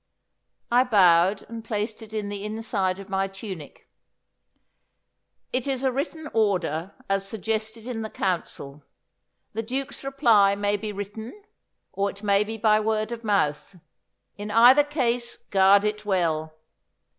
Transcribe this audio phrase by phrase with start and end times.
[0.71, 3.87] I bowed and placed it in the inside of my tunic.
[5.53, 8.83] 'It is a written order as suggested in the council.
[9.53, 11.43] The Duke's reply may be written,
[11.93, 13.75] or it may be by word of mouth.
[14.39, 16.57] In either case guard it well.